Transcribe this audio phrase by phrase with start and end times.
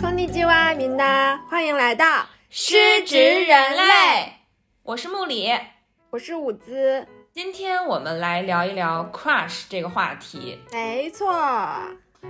[0.00, 4.32] こんにちは，みんな，欢迎来到失职人类，
[4.82, 5.52] 我是木里。
[6.10, 7.06] 我是伍兹。
[7.32, 10.58] 今天我们来聊一聊 crush 这个话题。
[10.72, 11.34] 没错，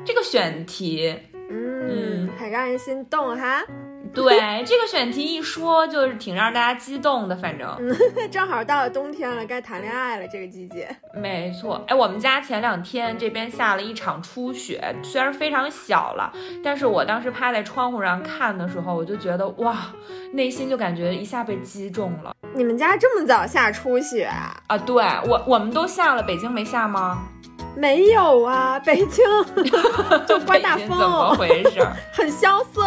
[0.04, 1.16] 这个选题，
[1.50, 3.64] 嗯，很让人心动哈。
[4.15, 7.35] 对这个选题一说，就是挺让大家激动的。
[7.35, 7.95] 反正嗯
[8.29, 10.87] 正好到了冬天了，该谈恋爱了，这个季节。
[11.13, 16.31] 没错，哎，我们家前两天这边下了一场初雪，虽然非常小了，
[16.63, 19.77] 但是我当时趴在窗户上看的时候，我就觉得哇，
[20.33, 22.35] 内心就感觉一下被击中了。
[22.53, 24.53] 你们家这么早下初雪啊？
[24.67, 27.23] 啊，对我我们都下了，北京没下吗？
[27.77, 29.25] 没有啊，北京
[30.27, 31.79] 就刮大风，怎么回事？
[32.11, 32.83] 很萧瑟。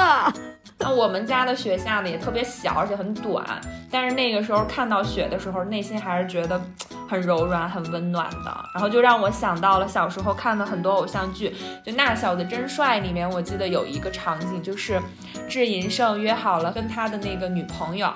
[0.78, 3.44] 那我们家的雪下的也特别小，而且很短。
[3.90, 6.60] 但是那个时候看到雪的时候，内心还是觉得
[7.08, 8.64] 很柔软、很温暖的。
[8.74, 15.00] 然后就让我想到了小时候看的很多偶像剧，就《那小子真帅》里面，我记得有一个场景，就是
[15.48, 18.12] 智银胜约好了跟他的那个女朋友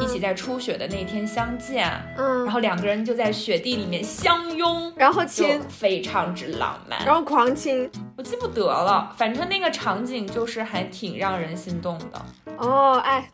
[0.00, 7.88] 一起在初雪的那天相见，嗯，然后两个人就在雪地里面相拥，然后亲，非常之浪漫，然后狂亲。
[8.16, 12.26] 我记不得了，反正那个场景就是还挺让人心动的。
[12.58, 13.30] 哦，哎，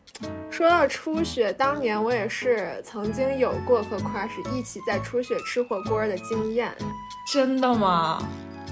[0.49, 6.71] 说到初雪，当年我也是曾经有过和 crush 一起在初雪吃火锅的经验。
[7.31, 8.21] 真的吗？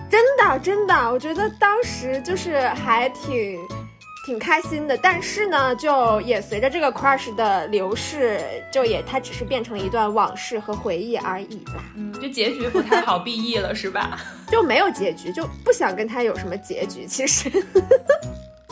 [0.10, 3.60] 真的真的，我觉得当时就是还挺
[4.28, 4.96] 挺开心的。
[4.96, 8.40] 但是呢，就也随着这个 crush 的流逝，
[8.72, 11.84] 就也它只是变成了一段往事和回忆而已啦。
[11.96, 14.20] 嗯，就结局不太好 BE 了，是吧？
[14.52, 17.08] 就没有结局，就不想跟他有什么结局。
[17.08, 17.50] 其实。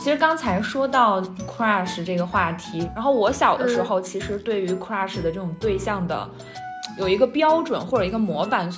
[0.02, 6.28] 其实刚才说到 crush 这个话题，然后我小的时候其实对于 crush 的这种对象的
[6.98, 8.68] 有一个标准或者一个模板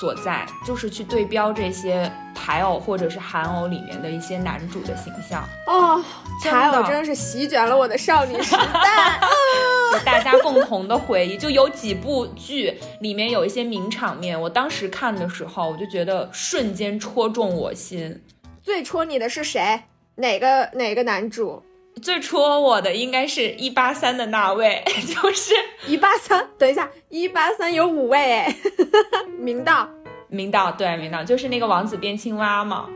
[0.00, 5.48] 所在，就是去对标这些台偶或者是韩偶里面的一些男主的形象。
[5.68, 6.02] 哦，
[6.42, 9.20] 台偶真的是席卷了我的少女时代
[10.04, 11.36] 大家共同的回忆。
[11.36, 18.20] 就有几部剧里面有一些名场面，我当时看的时候，我就觉得瞬间戳中我心。
[18.64, 19.84] 最戳你的是谁？
[20.16, 21.62] 哪个哪个男主
[22.02, 25.54] 最戳我的应该是一八三的那位， 就是
[25.86, 26.48] 一八三。
[26.58, 28.56] 等一下，一八三有五位哎，
[29.38, 29.88] 明道，
[30.28, 32.88] 明道对明道就是那个王子变青蛙嘛。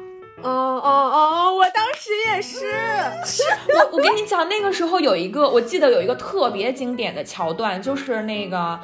[0.43, 2.61] 哦哦哦，我当时也是，
[3.25, 3.43] 是
[3.75, 8.79] 我我跟你讲，那个时候有一个，我记得有一个特别经典的桥段，就是那个。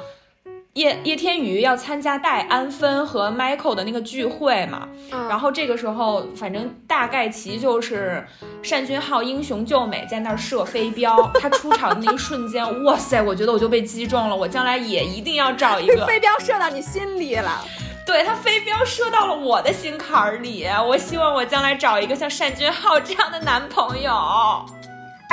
[0.73, 4.87] 叶叶天宇要参加戴安芬和 Michael 的那个聚会嘛，
[5.29, 8.25] 然后这个时候，反正大概其就是
[8.67, 16.07] 单俊浩英雄救美在那儿射飞镖， 他出场的那一瞬间，哇塞，我觉得我就被击中了，我将来也一定要找一个。
[16.07, 17.63] 飞镖射到你心里了，
[18.03, 24.11] 对他飞镖射到了我的心坎儿里，我希望我将来找一个像单俊浩这样的男朋友。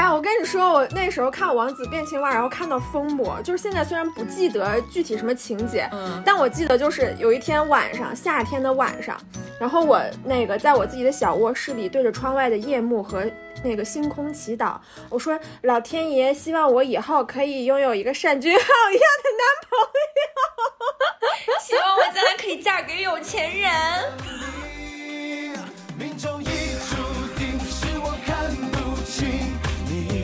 [0.01, 9.21] 哎，我跟你说，我那时候看《王子变青蛙》，然后看到疯魔，就是现在虽然不记得具体什么情节，嗯，但我记得就是有一天晚上，夏天的晚上，
[9.61, 13.31] 然后我那个在我自己的小卧室里，对着窗外的夜幕和
[13.63, 14.79] 那个星空祈祷，
[15.11, 19.79] 我说老天爷，希望我以后可以拥有一个单俊浩一样的男朋
[21.47, 23.71] 友，希望我将来可以嫁给有钱人。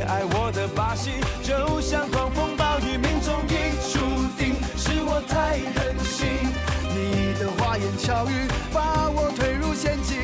[0.09, 1.11] 爱我的把戏，
[1.43, 3.99] 就像狂风暴雨，命中已注
[4.39, 4.55] 定。
[4.77, 6.29] 是我太任性，
[6.95, 10.17] 你的花言巧语把我推入陷阱。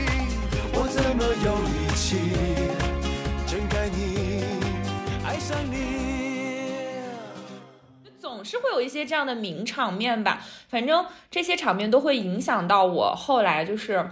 [0.73, 2.31] 我怎么有力气
[3.47, 4.45] 睁开你，
[5.27, 7.03] 爱上你？
[8.21, 14.11] 总是会有一些这样的名场面吧，反正这些场面都会影响到我后来就是。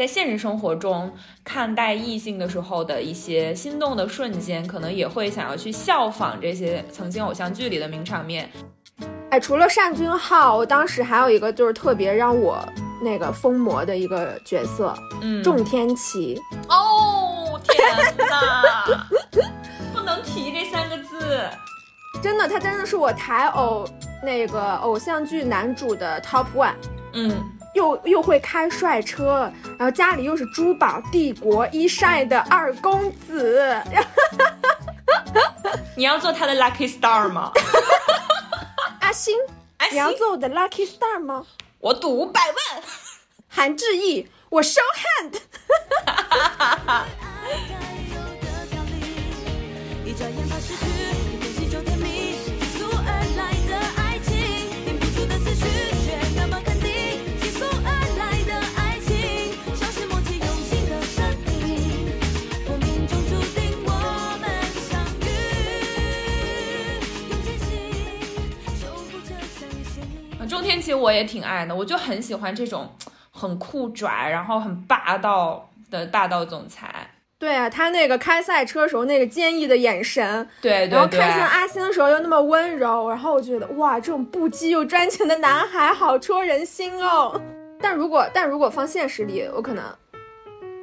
[0.00, 1.12] 在现实生活中
[1.44, 8.50] 看待异性的时候的一些心动的瞬间，可能也会想要去效仿这些曾经偶像剧里的名场面。
[9.28, 12.66] 哎，除了单俊浩，我当时还有一个就是特别让我
[13.02, 16.40] 那个疯魔的一个角色，嗯，仲天齐。
[16.70, 17.94] 哦天
[18.26, 19.06] 哪，
[19.92, 21.46] 不能提这三个字。
[22.22, 23.86] 真的，他真的是我台偶
[24.24, 26.72] 那个偶像剧男主的 top one。
[27.12, 27.36] 嗯。
[27.74, 33.80] 又又会开帅车，然后家里又是珠宝帝国一晒的二公子，
[35.96, 37.52] 你要做他的 lucky star 吗？
[39.00, 39.36] 阿星，
[39.90, 41.46] 你要做我的 lucky star 吗？
[41.78, 42.82] 我赌五百万。
[43.48, 45.40] 韩志毅，我 show hand。
[70.50, 72.92] 中天齐我也挺爱的，我就很喜欢这种
[73.30, 76.92] 很酷拽，然后很霸道的霸道总裁。
[77.38, 87.40] 对啊，他那个开赛车时候那个坚毅的眼神，对对对，然后看向阿星的时候又那么温柔，然后我觉得哇，这种不羁又专情的男孩好戳人心哦。
[87.80, 89.82] 但如果但如果放现实里，我可能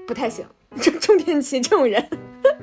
[0.07, 0.43] 不太行。
[0.81, 2.09] 钟钟天琪这种人，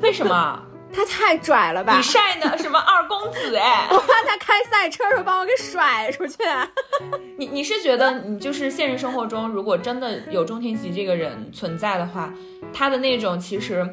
[0.00, 0.62] 为什么？
[0.94, 1.96] 他太拽了吧？
[1.96, 2.56] 你晒的？
[2.58, 3.86] 什么二公子哎？
[3.90, 6.36] 我怕他开赛车时候把我给甩出去。
[7.36, 12.32] 你你是觉得你就是现实生活中，如果真的有钟天齐这个人存在的话，
[12.72, 13.86] 他的那种其实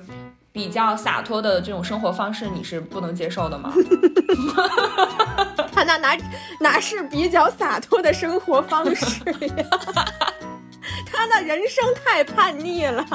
[0.52, 3.74] 比较洒脱的这种生活方式，你是不能接受的吗？
[5.74, 6.18] 他那哪
[6.60, 9.24] 哪是比较洒脱的生活方式
[9.58, 9.66] 呀？
[11.12, 13.06] 他的人生太叛逆了。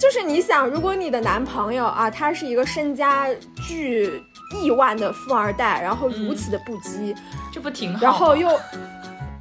[0.00, 3.28] 就是你想，如果你的男朋友啊，他是一个身家
[3.68, 4.10] 巨
[4.56, 7.14] 亿万的富二代，然后如此的不羁，
[7.52, 8.02] 这不挺好？
[8.02, 8.48] 然后又，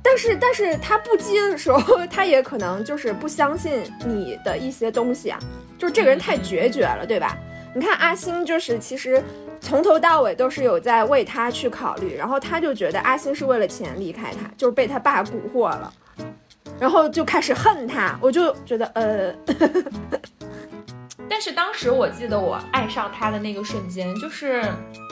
[0.04, 5.40] 但是但是他不羁的时候，他也可能就是不相信你的一些东西啊，
[5.78, 7.38] 就是这个人太决绝了，对吧？
[7.74, 9.24] 你看阿星，就是其实
[9.62, 15.94] 从头到尾都是有在为他去考虑，然后他就觉得阿星是为了钱离开他，就是被他爸蛊惑了，
[16.78, 19.34] 然后就开始恨他，我就觉得呃。
[21.30, 24.64] 但是当时我记得我爱上他的那个瞬间，就是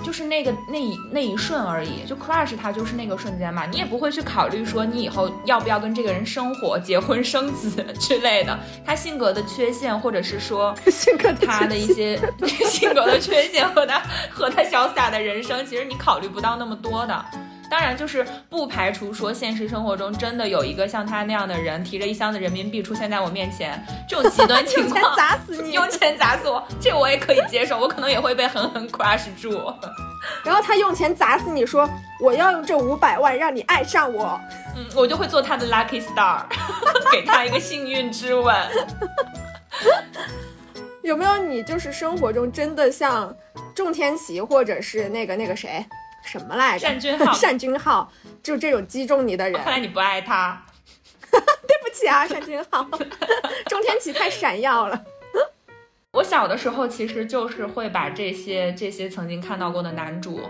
[0.03, 12.19] 就是那个那一那一瞬而已，就 crush 他就是那个瞬间嘛，你也不会去考虑说你以后要不要跟这个人生活、结婚、生子之类的，他性格的缺陷，或者是说 性格他的一些
[12.67, 17.25] 性格的缺陷和他和他潇洒的人生，其实你考虑不到那么多的。
[17.69, 29.51] 当然，就是不排除说现实生活中真的有一个像他那样的人，提着一箱子人民币出现在我面前，这种极端情况，用钱砸死你，用钱砸死我，这个我也可以接受，我可能也会被狠狠 crush 住。
[30.43, 31.89] 然后他用钱砸死你，说
[32.21, 34.39] 我要用这五百万让你爱上我，
[34.75, 36.43] 嗯，我就会做他的 lucky star，
[37.11, 38.55] 给他一个幸运之吻。
[41.03, 43.33] 有没有你就是生活中真的像
[43.73, 45.85] 仲天齐，或者是那个那个谁？
[46.27, 46.87] 什么来着？
[46.87, 48.11] 单君浩， 单君浩，
[48.43, 49.61] 就这种击中你的人。
[49.63, 50.61] 看来你不爱他，
[51.31, 52.83] 对不起啊，单君浩。
[53.67, 55.03] 钟天齐太闪耀了。
[56.11, 60.41] 我小的时候其实就是会把这些这些曾经看到过的男主，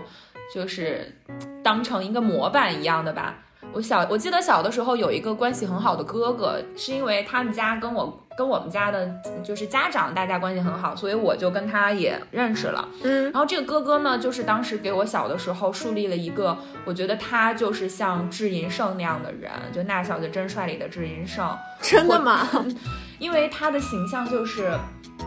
[0.54, 1.14] 就是
[1.62, 3.44] 当成一个模板一样的吧。
[3.72, 8.24] 我小我记得小的时候有一个关系很好的哥哥，是因为他们家跟我。
[8.38, 9.10] 跟我们家的，
[9.42, 12.88] 就是家长，大家关系很好，所以我就跟他也认识了。
[13.02, 21.44] 嗯，然后这个哥哥呢，就是当时给我小的时候树立了一个，我觉得他就是像智银胜那样的人，就那小子真帅里的智银胜。
[21.80, 22.48] 真的吗？
[23.18, 24.70] 因为他的形象就是。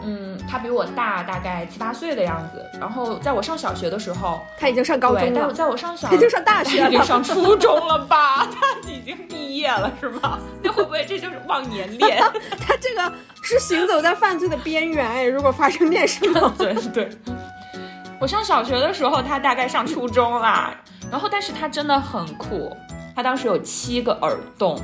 [0.04, 2.64] 嗯，他比我大大概七八岁的样子。
[2.80, 5.54] 然后在我上小学的时候，他已经上高中了。
[5.54, 8.48] 在我上小，已经上大学了，已经上初中了吧？
[8.48, 10.40] 他已经毕业了是吗？
[10.64, 12.22] 那会不会这就是忘年恋？
[12.60, 15.26] 他这个是行走在犯罪的边缘哎！
[15.26, 17.10] 如果发生点什么， 对对。
[18.20, 20.76] 我上小学的时候，他大概上初中啦。
[21.10, 22.76] 然后，但是他真的很酷。
[23.16, 24.80] 他当时有七个耳洞。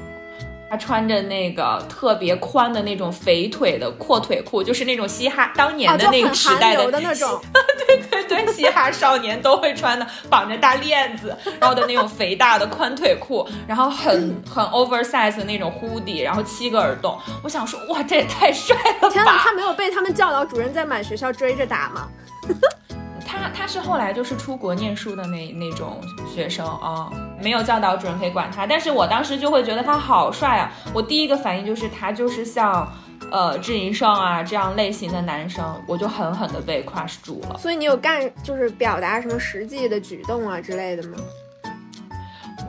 [0.69, 7.39] 他穿着那个特别宽的那种肥腿的阔腿裤，就是那种嘻哈当年的那个时代的那种，
[7.87, 17.17] 对对对，嘻哈少年都会穿的，绑着大链子，然后的那种肥大的宽腿裤，然后很 很 oversize 的那种 hoodie，然后七个耳洞。
[17.43, 19.09] 我想说，哇，这也太帅了吧！
[19.09, 22.09] 天哪，他没有被他们教导主任在满学校追着打吗？
[23.27, 26.01] 他他是后来就是出国念书的那那种
[26.33, 30.71] 学生啊，没有教导主任可以管他，但是我当时就会觉得他好帅啊！
[30.93, 32.89] 我第一个反应就是他就是像，
[33.29, 37.57] 呃，智银胜啊这样类型的男生，我就狠狠的被 crush 住了。
[37.59, 41.17] 所以你有干就是表达什么实际的举动啊之类的吗？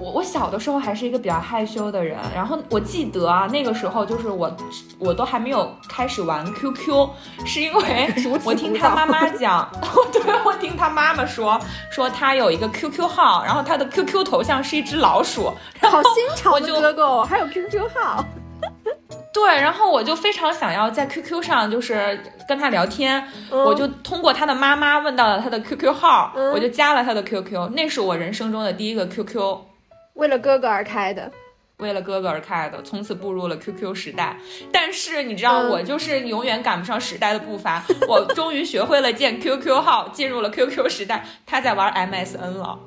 [0.01, 4.55] 我我小的时候还是一个比较害羞的人，然后我记得啊，那个时候就是我，
[4.99, 7.09] 我都还没有开始玩 QQ，
[7.45, 8.09] 是因为
[8.45, 9.69] 我听他妈妈讲，
[10.13, 15.53] 对我听他妈妈说，说他有一个 QQ 号，然后他的 QQ 头像是一只老鼠，
[15.83, 18.25] 好新潮的哥哥，还有 QQ 号，
[19.35, 29.68] 对，然后我就非常想要在 QQ 上就是跟他聊天，我就通过他的妈妈问到了他的 QQ 号，我就加了他的 QQ，那是我人生中的第一个 QQ。
[30.19, 31.31] 为了哥哥而开的，
[31.77, 34.37] 为了哥哥而开的，从此步入了 QQ 时代。
[34.73, 37.85] 但是你知道，我就是永远赶不上时代的步伐。
[38.09, 41.25] 我终于学会了建 QQ 号，进入了 QQ 时代。
[41.47, 42.81] 他在玩 MSN 了。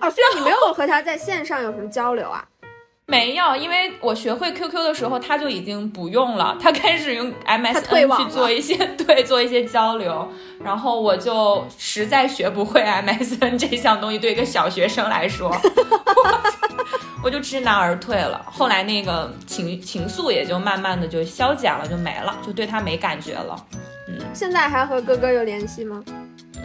[0.00, 2.44] 哦， 虽然你没有和他在线上有什么交流啊？
[3.06, 10.26] 没有，因为我学会 QQ 的时候，他就已经不用了，他开始用 MSN 去做一些 对做一些交流，
[10.64, 15.54] 然后我就实在学不会 MSN 这项东西，对一个小学生来说，
[17.22, 18.40] 我就知难而退了。
[18.50, 23.56] 后来那个情情愫也就慢慢的就消减了，就没了，就对他没感觉了。
[24.08, 26.02] 嗯，现在还和哥哥有联系吗？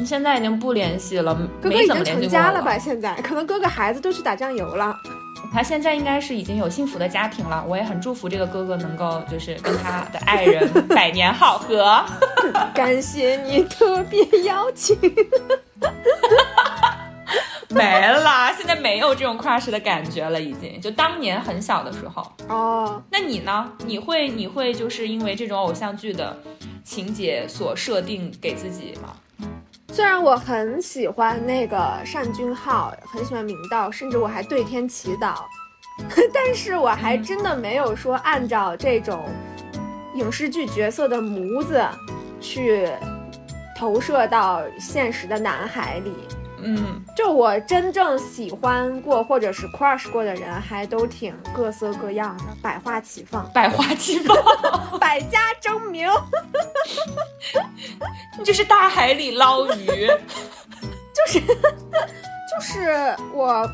[0.06, 2.78] 现在已经不联系了，哥哥已经成家了吧？
[2.78, 4.96] 现在可能哥哥孩子都去打酱油了。
[5.54, 12.04] 他现在应该是已经有幸福的家庭了，我也很祝福这个哥哥能够就是跟他的爱人百年好合。
[12.74, 14.98] 感谢你特别邀请。
[17.70, 22.26] 没了，现在没有这种 crush 的感觉了，已经就当年很小的时候。
[22.48, 23.70] 哦，那你呢？
[23.86, 26.36] 你会你会就是因为这种偶像剧的
[26.84, 29.14] 情节所设定给自己吗？
[29.94, 31.78] 虽然我很喜欢那个
[32.14, 35.44] 单君浩，很喜欢明道，甚至我还对天祈祷，
[36.34, 39.26] 但是我还真的没有说按照这种
[40.16, 41.84] 影视剧角色的模子
[42.40, 42.90] 去
[43.78, 46.14] 投射到现实的男孩里。
[46.60, 54.36] 嗯，就我真正喜欢过或者是 crush 过的人，还都挺各色各样的，百花齐放，百花齐放，
[55.00, 56.10] 百家争鸣。
[58.38, 60.08] 你 这是大海里捞鱼，
[61.14, 63.70] 就是就是我，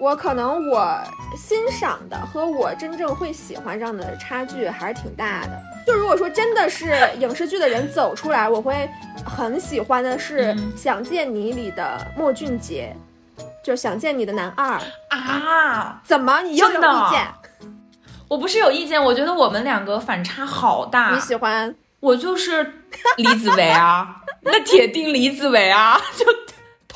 [0.00, 0.98] 我可能我
[1.36, 5.62] 欣赏的和我真正会喜欢上的差距还是挺大的。
[5.86, 8.88] 就如果说真的是 影视剧的人走出来，我会
[9.24, 12.94] 很喜欢的是《想见你》里的莫俊杰，
[13.64, 16.00] 就想见你的男二啊？
[16.04, 17.26] 怎么你又有意见？
[18.28, 21.14] 我不是有意见，我觉得我们两个反差好大。
[21.14, 22.82] 你喜欢我就是
[23.16, 26.26] 李子维啊， 那铁定李子维啊，就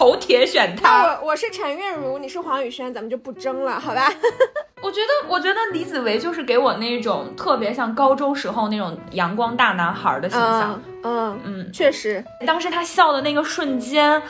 [0.01, 1.03] 头铁选他。
[1.03, 4.11] 我我是陈韵如，你是黄宇轩，咱们就不争了，好吧？
[4.81, 10.83] 我觉得，我觉得李子维就是给我那种特别像高中时候那种阳光大男孩的形象。
[11.03, 14.23] 嗯嗯，确实，当时他笑的那个瞬间，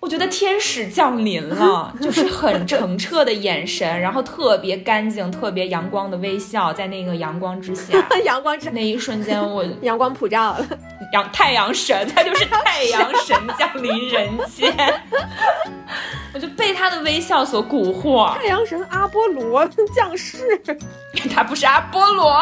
[0.00, 10.66] 我觉得天使降临了， 就是很澄澈的眼神，然后特别干净、特别阳光的微笑，在那个阳光之下， 阳光之那一瞬间， 我阳光普照了，
[11.12, 14.74] 阳太阳神，他就是太阳神降临人间。
[16.32, 18.32] 我就被他的微笑所蛊惑。
[18.36, 20.38] 太阳神阿波罗降世，
[21.34, 22.40] 他不是阿波罗。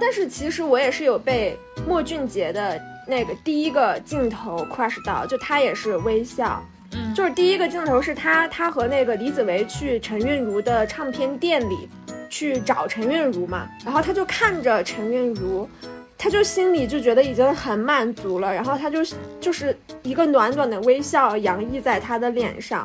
[0.00, 6.62] 但是其实我也是有被莫俊杰的那个第一个镜头 crush 到，就他也是微笑。
[6.92, 11.88] 嗯，就是第一个镜头是他，他和那个李子维去陈韵如的唱片店里
[12.28, 15.68] 去找陈韵如嘛，然后他就看着陈韵如。
[16.16, 19.00] 他就心里就觉得已经很满足了，然后他就
[19.38, 22.82] 就是一个暖暖的微笑洋溢在他的脸上，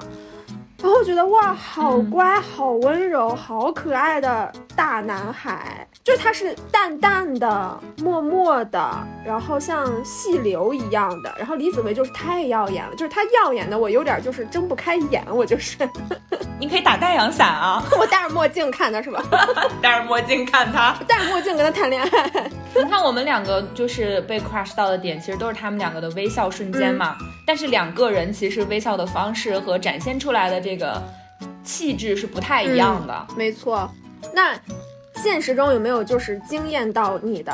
[0.82, 5.88] 然后觉得哇，好乖，好温柔，好可爱的大男孩。
[6.10, 11.32] 就它是淡淡的、默默的，然后像细流一样的。
[11.38, 15.78] 然后李子维就是太耀眼了，就是他耀眼的我有点就是睁不开眼，我就是。
[16.60, 17.84] 你可以打太阳伞啊！
[17.98, 19.24] 我戴着墨镜看他是吧？
[19.84, 22.50] 戴着墨镜看他，戴着墨镜跟他谈恋爱。
[22.76, 27.16] 你看我们两个就是被 crush 到的点，其实都是他们两个的微笑瞬间嘛。
[27.46, 31.00] 但是两个人其实微笑的方式和展现出来的这个
[31.64, 33.28] 气质是不太一样的。
[33.38, 33.90] 没错。
[34.34, 34.54] 那
[35.22, 37.52] 现实中有没有就是惊艳到你的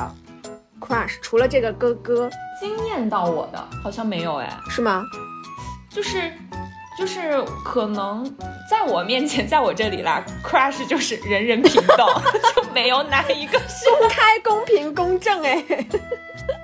[0.80, 1.18] crush？
[1.22, 2.30] 除了这个哥哥，
[2.60, 5.04] 惊艳到我的好像没有哎，是吗？
[5.90, 6.32] 就是。
[6.98, 8.24] 就是可能
[8.72, 12.08] 在我面前，在我这里啦，crush 就是人人平等，
[12.56, 15.62] 就没有哪一个公开、公平、公正哎。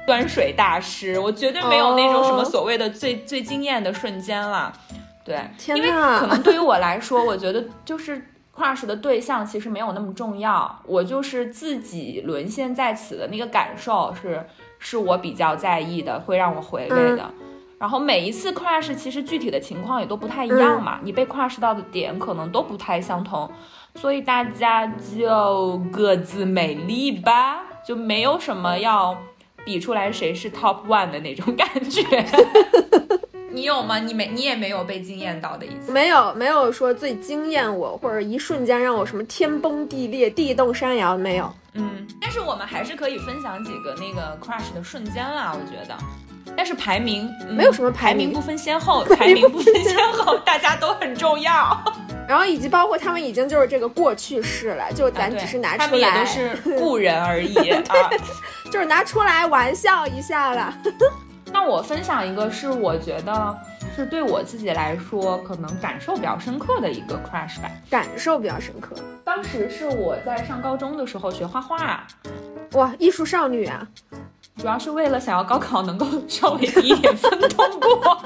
[0.08, 4.72] 端水大师，我绝对没有那种什么所谓的最最惊艳的瞬间了。
[5.26, 5.38] 对，
[5.76, 8.26] 因为可能对于我来说，我觉得就是
[8.62, 14.46] crush 的对象其实没有那么重要，我就是自己沦陷在此的那个感受是
[14.78, 17.32] 是我比较在意的，会让我回味的。
[17.80, 23.50] 然后每一次 crush 其实具体的情况也都不太一样嘛，你被 crush 到的点可能都不太相同，
[23.96, 24.86] 所以大家
[25.18, 29.18] 就各自美丽吧，就没有什么要
[29.66, 32.04] 比出来谁是 top one 的那种感觉。
[33.52, 34.00] 你有吗？
[34.00, 35.92] 你没，你也没有被惊艳到的一次？
[35.92, 41.52] 没有，没有说最惊艳我，或者一瞬间让我什么天崩地裂、地动山摇，没有。
[41.74, 45.96] 嗯，但是我们还是可以分享几个那个 crush 的瞬间啦，我觉得。
[46.58, 51.82] 但是排名没有什么排名不分先后， 排名不分先后，大家都很重要。
[52.28, 58.10] 然后以及包括他们已经就是这个过去式了，就咱只是拿出来，他们也都是故人而已 啊，
[58.72, 60.74] 就是拿出来玩笑一下了。
[61.54, 63.58] 那我分享一个是我觉得
[63.96, 68.96] 是对我自己来说可能感受比较深刻的一个 crush 吧，感受比较深刻。
[69.24, 72.06] 当时是我在上高中的时候学画画，
[72.74, 73.88] 哇，艺术少女啊！
[74.58, 78.22] 主要是为了想要高考能够稍微低一点分通过，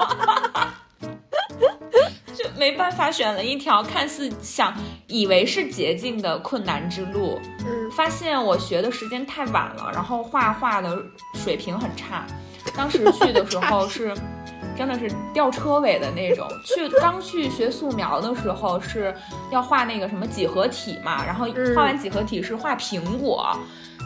[2.34, 4.74] 就没办法选了一条看似想
[5.06, 7.38] 以为是捷径的困难之路。
[7.60, 10.98] 嗯，发现我学的时间太晚了，然后画画的
[11.34, 12.26] 水平很差。
[12.74, 14.14] 当时去的时候是。
[14.76, 16.46] 真的是吊车尾的那种。
[16.62, 19.14] 去刚去学素描的时候是
[19.50, 23.56] 要画那个什么几何体嘛，然后画完几何体是画苹果，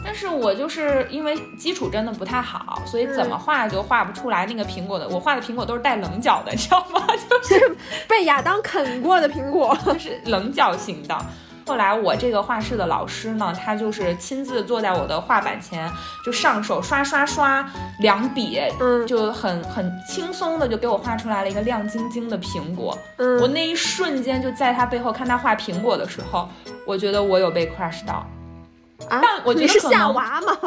[0.01, 5.05] 但是我就是因为基础真的不太好，所以怎么画就画不出来那个苹果的。
[5.09, 7.05] 我画的苹果都是带棱角的，你知道吗？
[7.27, 7.75] 就是
[8.07, 11.17] 被亚当啃过的苹果，是棱角型的。
[11.65, 15.89] 后来我这个画室的老师呢，他就是亲自坐在我的画板前，
[16.25, 17.65] 就上手刷刷刷
[17.99, 22.97] 两笔，嗯，就很很轻松的就给我画出来了一个亮晶晶的苹果。
[23.17, 26.49] 嗯，我那一瞬间就在他背后看他画苹果的时候，
[26.85, 28.25] 我觉得我有被 crush 到。
[29.09, 30.57] 啊，但我觉得是夏娃吗？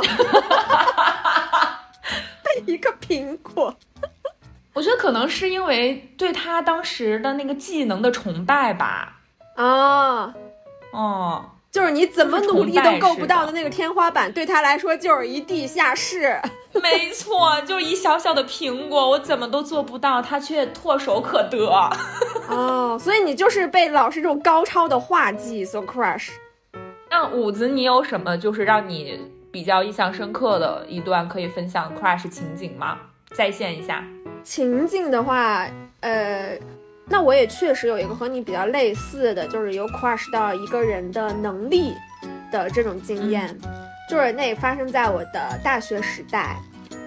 [2.43, 3.75] 被 一个苹果。
[4.73, 9.19] 我觉得可能是因为对他当时的那个技能的崇拜吧。
[9.55, 10.35] 啊。
[10.95, 16.41] 哦，就是你怎么努力都够不到的那个天花板，对他来说就是一地下室。
[16.81, 21.67] 没错，就是一小小的苹果，我怎么都做不到，他却唾手可得。
[22.49, 26.31] 哦，所以你就是被老师这种高超的画技所 crush。
[27.11, 29.21] 那五子，你有什么就是让你
[29.51, 32.99] 比较印象深刻的一段可以分享 crush 情景吗？
[33.33, 34.05] 再现一下
[34.45, 35.67] 情景的话，
[36.01, 36.59] 呃。
[37.07, 41.95] 那我也确实有一个和你比较类似的，就是有 crush 到一个人的能力
[42.51, 43.57] 的这种经验，
[44.11, 46.57] 就是那也发生在我的大学时代，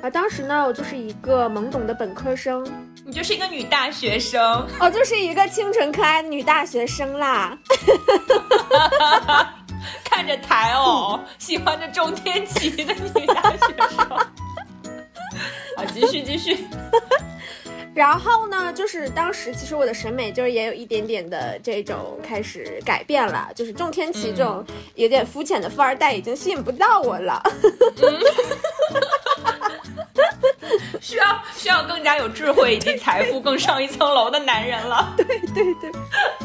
[0.02, 2.66] 啊，当时呢我就是一个懵懂的本科生，
[3.06, 7.58] 你就是一个女大学生，哦，就是一个清纯可爱的女大学生啦，
[10.06, 14.10] 看着台偶， 喜欢着中天琪的女大学生，
[15.76, 16.68] 好，继续继续。
[17.98, 27.42] 然后呢，就是当时其实我的审美就是也有一点点的这种开始改变了，就是仲天齐这种有点肤浅的富二代已经吸引不到我了，
[31.02, 35.16] 需要需要更加有智慧以及财富更上一层楼的男人了。
[35.18, 35.92] 对对对。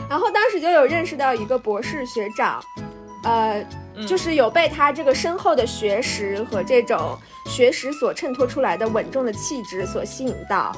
[0.09, 2.65] 然后当时就有认识到一个博士学长，
[3.25, 3.63] 呃，
[4.09, 10.75] 就是有被他这个深厚的学识和这种学识所衬托出来的稳重的气质所吸引到。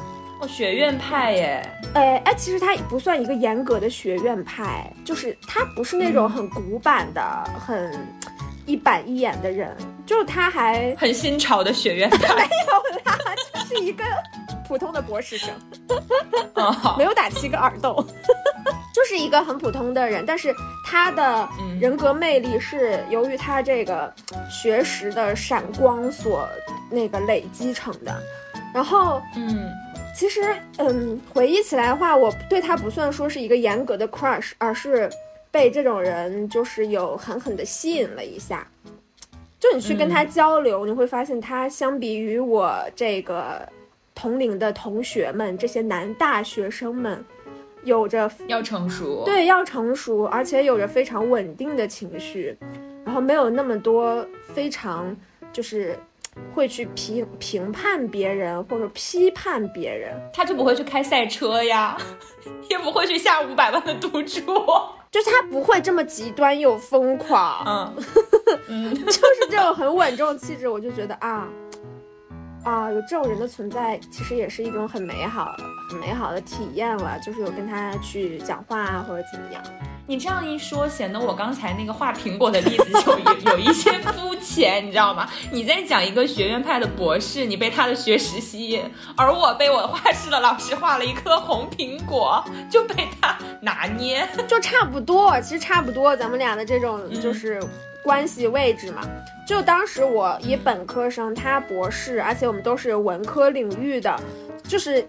[0.46, 7.22] 学院派耶，哎哎，其实他不算一个严格的学院派，就是他不是那种很古板的、
[7.58, 7.92] 很
[8.66, 9.76] 一板一眼的人，
[10.06, 13.18] 就是他还很新潮的学院派， 没有啦，
[13.54, 14.04] 就是一个
[14.66, 15.52] 普通的博士生，
[16.96, 17.94] 没有打七个耳洞，
[18.94, 20.54] 就是一个很普通的人，但是
[20.86, 21.48] 他的
[21.80, 24.12] 人格魅力是由于他这个
[24.50, 26.48] 学识的闪光所
[26.90, 28.16] 那个累积成的，
[28.74, 29.70] 然后嗯。
[30.14, 30.40] 其实，
[30.78, 35.10] 嗯，回忆起来的话，我对他不算说是一个严格的 crush，而是
[35.50, 38.66] 被这种人就是有狠狠的吸引了一下。
[39.58, 43.68] 就你去跟他交流，你会发现他相比于我这个
[44.14, 47.24] 同龄的同学们，这些男大学生们，
[47.82, 52.56] 有着要成熟，对，要成熟，而且有着非常稳定的情绪，
[53.04, 54.24] 然后没有那么多
[54.54, 55.14] 非常
[55.52, 55.98] 就是。
[56.52, 61.96] 会去评评判别人或者批判别人，他就不会去开赛车呀，
[62.70, 64.40] 也不会去下五百万的赌注，
[65.10, 67.94] 就是他不会这么极端又疯狂，
[68.68, 71.48] 嗯，就是这种很稳重气质，我就觉得啊
[72.64, 75.54] 啊，有这种人的存在，其实也是一种很美好、
[75.90, 79.62] 很美好的体验了，就是有跟他去讲话啊，或者怎么样。
[80.06, 85.28] 你这样一说，显得我刚才那个画苹果的例子就有 有一些肤浅，你知道吗？
[85.50, 88.82] 你在讲一个学院派的博士，你被他的学识吸引，
[89.16, 97.62] 而我被我画室的老师画了一颗红苹果，就被他拿捏，就差不多，其实差不多，咱们俩的这种就是
[98.02, 99.02] 关系位置嘛。
[99.46, 104.18] 就当时我以本科生，他博士，而且我们都是文科领域的。
[104.66, 105.06] 就是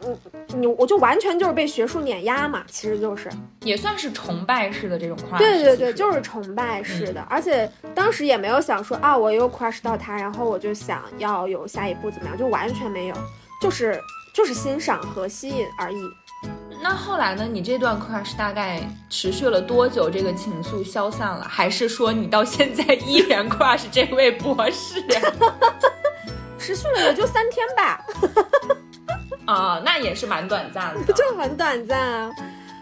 [0.50, 3.30] 你你我就完全就是被学术碾压嘛，其实就是
[3.62, 5.38] 也算是崇拜式的这种 crush。
[5.38, 13.16] 对对对，就是崇拜式的，而且当时也没有想说啊，我又 crush 到他，然后我就想要有下一步怎么样，就完全没有，
[13.62, 13.98] 就是
[14.34, 15.98] 就是欣赏和吸引而已。
[16.82, 17.48] 那后来呢？
[17.52, 20.10] 你这段 crush 大概持续了多久？
[20.10, 25.04] 这个情愫消散了，还是说你到现在依然 crush 这位博士？
[26.60, 28.06] 持续了也就三天吧。
[29.46, 32.32] 啊，那也是蛮短暂的， 就很短暂啊，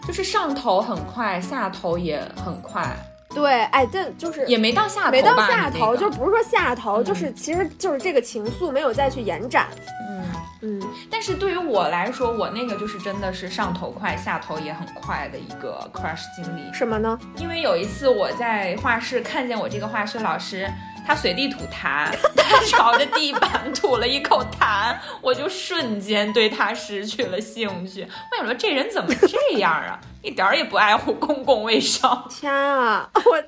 [0.06, 2.94] 就是上头很快，下头也很快。
[3.34, 9.66] 对，哎，但就是也没到下头吧，没到下头，就不是说下头，嗯就是其实就是这个情愫没有再去延展。
[10.08, 10.24] 嗯。
[10.66, 16.72] 嗯，但是对于我来说，我那个就是真的是上头快，下头也很快的一个 crush 经历。
[16.72, 17.18] 什么呢？
[17.36, 20.66] 因为有一次我在画室看见我这个画室老师，
[21.06, 28.02] 他随地吐痰，他朝着地板吐了一口痰，我就瞬间对他失去了兴趣。
[28.02, 32.10] 我想说这人怎么这样啊，一点儿也不爱护公共卫生。
[32.30, 33.42] 天啊，我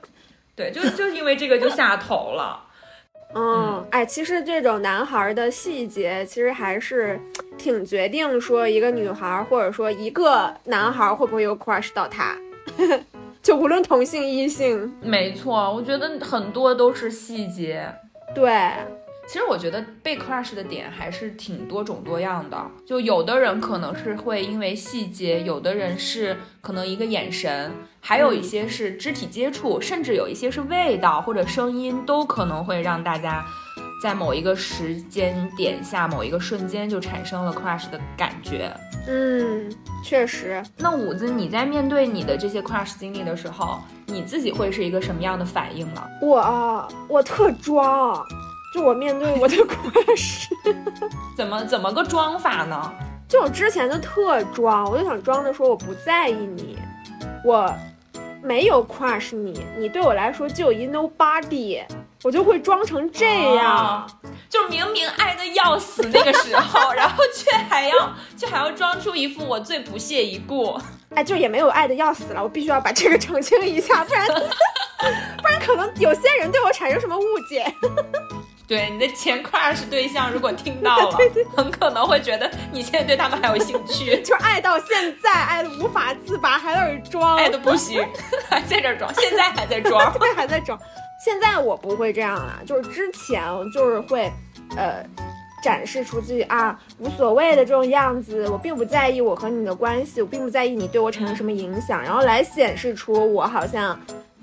[0.55, 2.63] 对，就就是因为这个就下头了。
[3.35, 7.21] 嗯，哎，其实这种男孩的细节，其实还是
[7.59, 12.35] 挺决定说一个女孩或者说一个男孩会不会有 crush 到他。
[13.47, 17.89] 就无论同性异性，没错，我觉得很多都是细节。
[18.35, 18.73] 对，
[19.29, 33.47] 其实我觉得被 crush 的点还是挺多种多样的，就有的人可能是会因为细节，有的人是可能一个眼神，还有一些是肢体接触，甚至有一些是味道或者声音，都可能会让大家
[34.03, 38.71] 在某一个时间点下、某一个瞬间就产生了 crush 的感觉。
[39.09, 39.73] 嗯，
[40.05, 46.03] 确实，那五子，你在面对你的这些 crush 经历的时候，你自己会是一个什么样的反应呢？
[46.21, 48.21] 我啊我特装，
[48.75, 50.49] 就我面对我的 crush，
[51.37, 52.93] 怎么怎么个装法呢？
[53.29, 56.79] 就我之前就特装，我就想装着说我不在意你，
[57.45, 57.73] 我
[58.43, 61.83] 没有 crush 你，你对我来说就一 nobody，
[62.23, 63.27] 我就会装成这
[63.57, 63.77] 样。
[63.77, 64.07] 哦
[64.49, 70.81] 就是明明爱的要死那个时候，然后却还要 却还要装出一副我最不屑一顾。
[71.15, 74.27] 哎，就也没有爱的要死了，我必须要把这个澄清一下，不然
[75.43, 77.65] 不然可能有些人对我产生什么误解。
[78.69, 81.19] 对你的前 crush 对象如果听到了，
[81.57, 88.05] 很可能会觉得你现在对他们还有兴趣，就爱到现在，爱的无法自拔，还在装，爱的不行，
[88.49, 90.13] 还在这儿装，现在还在装。
[90.19, 90.79] 对，还在装。
[91.25, 94.31] 现在我不会这样了，就是之前就是会，
[94.77, 95.05] 呃，
[95.63, 103.99] 展示出自己啊无所谓的这种样子，我并不在意我和你的关系，我并不在意你对我产生什么影响，然后来显示出我好像，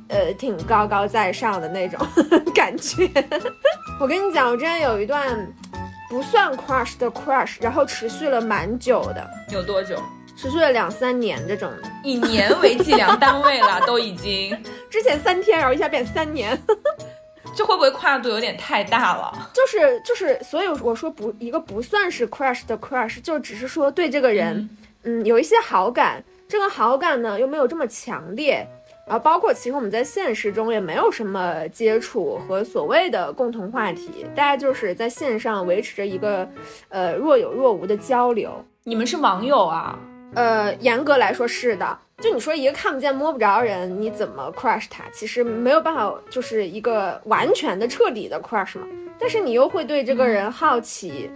[0.10, 3.10] 呃，挺高高在上的那种呵 呵感觉。
[4.00, 5.48] 我跟你讲，我之前有一段
[6.10, 9.96] 不算 crush 的 crush，然后持续了蛮久的，有多久？
[10.44, 11.90] 持续了两三年这种的。
[12.04, 14.54] 以年为计量单位了，都已经，
[14.92, 16.62] 之前三天，然后一下变三年。
[17.56, 19.50] 这会不会跨度有点太大了？
[19.54, 24.70] 就是就是，所以我说不一个不算是 crush 的 crush，就只是说对这个人，
[25.04, 28.68] 嗯有一些好感，这个好感呢又没有这么强烈，
[29.08, 36.46] 然后包括其实我们在现实中也没有什么接触和所谓的共同话题，大家就是在线上维持着一个
[36.90, 38.66] 呃若有若无的交流。
[38.84, 39.98] 你们是网友啊？
[40.36, 41.98] 呃，严格来说是的。
[42.20, 45.04] 就你说一个看不见摸不着人，你怎么 crush 他？
[45.12, 48.88] 其实没有办法，就是一个完全的、彻底的 crush 嘛。
[49.20, 51.30] 但是你又会对这个人好奇，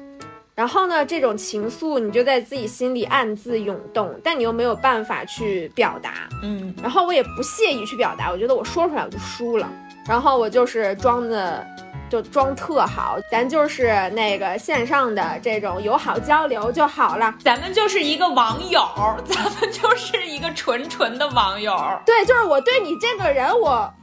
[0.56, 6.30] 然后呢，这种情愫你就在自己心里暗自涌动，但你又没有办法去表达。
[6.42, 9.70] 嗯，然后我也不屑于去表达，我觉得我说出来我就输了。
[10.08, 11.66] 然后我就是装的，
[12.10, 17.34] 就装特好，咱就是那个线上的这种友好交流就好了。
[17.44, 18.88] 咱们就是一个网友，
[19.26, 21.76] 咱们就是一个纯纯的网友。
[22.06, 23.94] 对，就是我对你这个人，我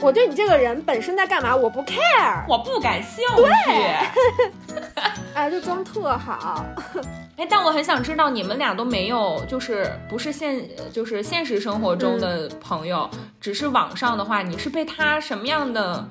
[0.00, 3.72] 我对你这个人本身在干嘛，我不 care，我不感兴趣。
[5.38, 6.64] 哎，就装特好。
[7.38, 13.08] 哎，但我很想知道你们俩都没有，就是不是现，就是现实生活中的朋友，
[13.40, 16.04] 只是网上的话，你是被他什么样的，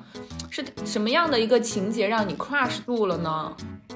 [0.48, 3.52] 是什么样的一个情节让你 crush 住了呢？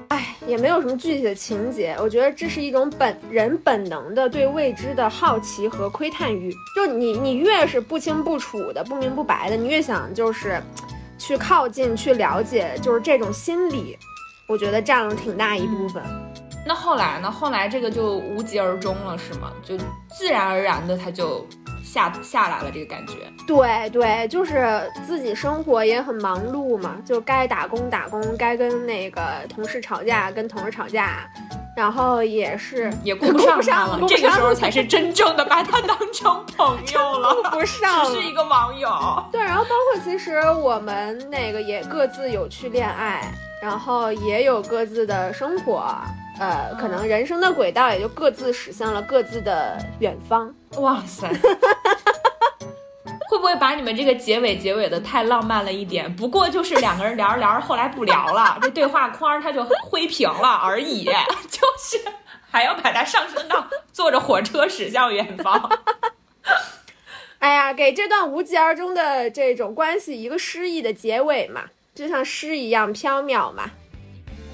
[0.09, 6.53] 哎，也没有什么具体的情节，我觉得这是一种本人本能的对未知的好奇和窥探欲。
[6.75, 10.61] 就你，你越是不清不楚的、不明不白的，你越想就是
[11.17, 13.97] 去靠近、去了解，就是这种心理，
[14.53, 16.03] 我觉得占了挺大一部分。
[16.63, 17.31] 那后来呢？
[17.31, 19.51] 后来这个就无疾而终了，是吗？
[19.63, 19.75] 就
[20.15, 21.43] 自然而然的他就
[21.83, 23.13] 下下来了，这个感觉。
[23.47, 31.27] 对对，就是自己生活也很忙碌嘛，就该打工打工，该跟那个同事吵架跟同事吵架，
[31.75, 38.89] 然后也是也顾不上他了，这个时候才是真正的把他当成朋友了， 顾不上了只是一个网友。
[39.31, 43.29] 对，然后包括其实我们那个也各自有去恋爱，
[43.63, 45.89] 然后也有各自的生活，
[46.37, 50.53] 呃，可能人生的轨道也就各自驶向了各自的远方。
[50.79, 51.29] 哇塞！
[53.29, 56.13] 会不会把你们这个结尾结尾的太浪漫了一点？
[56.13, 61.05] 不过就是两个人聊着聊着，后来不聊了，这对话框它就灰屏了而已，
[61.49, 62.01] 就是
[62.51, 65.71] 还要把它上升到坐着火车驶向远方。
[67.39, 71.61] 哎呀，给这段无疾而终的这种关系一个诗意的结尾嘛，
[71.93, 73.69] 就像诗一样飘渺嘛。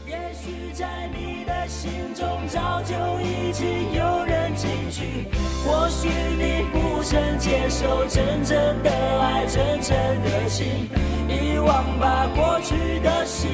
[0.06, 5.30] 也许在你的心中早就已经有人进去，
[5.66, 10.90] 或许你不曾接受真正的爱，真正的心，
[11.30, 13.48] 遗忘吧过去的事，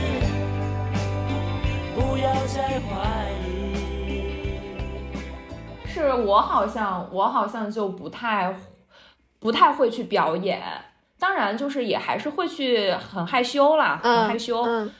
[1.94, 4.58] 不要再怀疑。
[5.88, 8.56] 是我好像我好像就不太
[9.40, 10.64] 不太会去表演，
[11.26, 14.92] 当然就是也还是会去很害羞啦，很嗯，害羞，嗯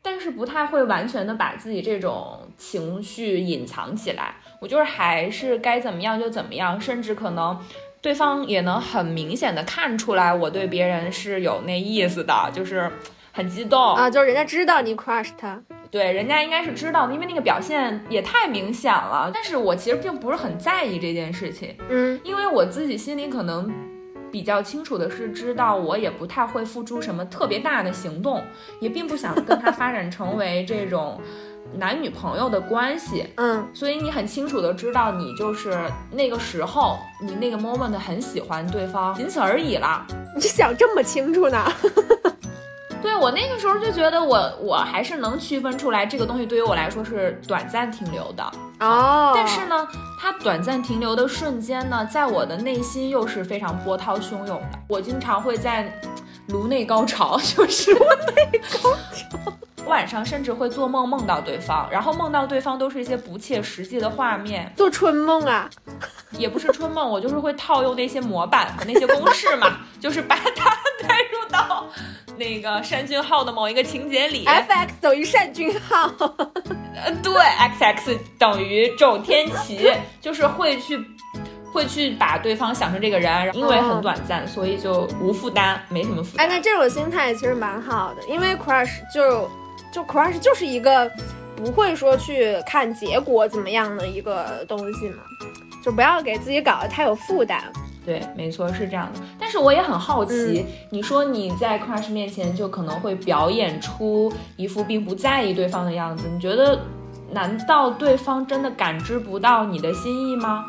[0.00, 4.36] 但是不太会完全的把自己这种情绪隐藏起来。
[4.58, 7.58] 我就是还是该怎么样就怎么样，甚至可能
[8.00, 12.90] 对方也能很明显的看出来我对别人是有那意思的，就是
[13.32, 15.60] 很激动啊，就是人家知道你 crush 他，
[15.90, 19.30] 对，人家应该是知道的，因为那个表现也太明显了。
[19.34, 23.70] 但是我其实并不是很在意这件事情，嗯因为我自己心里可能
[24.36, 28.44] 比较清楚的是，知道我也不太会付出什么特别大的行动，
[28.80, 31.18] 也并不想跟他发展成为这种
[31.78, 33.26] 男女朋友的关系。
[33.36, 35.74] 嗯所以你很清楚的知道，你就是
[36.10, 40.06] 那个时候，你那个 moment 很喜欢对方，仅此而已了。
[40.34, 41.64] 你想这么清楚呢？
[43.02, 48.44] 对我那个时候就觉得我我还是能区分出来，这个东西对于我来说是短暂停留的。
[48.80, 49.88] 哦，但是呢，
[50.20, 54.78] 它短暂停留的瞬间呢，在我的内心又是非常波涛汹涌的。
[54.88, 55.92] 我经常会在
[56.48, 58.04] 颅内高潮，就是 颅
[58.36, 59.38] 内高潮。
[59.86, 65.70] 晚上甚至会做梦梦到对方，然后梦到对方都是一些不切实际的画面，做春梦啊，
[66.32, 70.50] 也不是春梦，我就是会套用那些模板和那些公式嘛， 就是把它
[71.06, 71.86] 带入到
[72.36, 74.44] 那个单俊浩的某一个情节里。
[74.44, 76.12] f x 等于单俊浩，
[76.96, 79.88] 呃，对，x x 等于周天齐，
[80.20, 80.98] 就是会去
[81.76, 86.56] 会去把对方想成这个人，因为很短暂，所以就无负担，没什么负哎，担。
[86.56, 89.46] 那这种心态其实蛮好的，因为 crush 就
[89.92, 91.10] 就 crush 就是一个
[91.54, 95.22] 不会说去看结果怎么样的一个东西嘛，
[95.84, 97.62] 就不要给自己搞得太有负担。
[98.06, 99.20] 对，没错，是这样的。
[99.38, 106.80] 但是我也很好奇，你说你在 crush 面前就可能会表演出一副并不在意对方的样子，你觉得
[107.32, 110.64] 难道对方真的感知不到你的心意吗？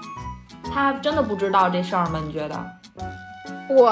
[0.77, 2.21] 他真的不知道这事儿吗？
[2.23, 2.71] 你觉得？
[3.67, 3.91] 我